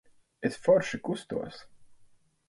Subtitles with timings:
[0.47, 1.59] Es forši kustos.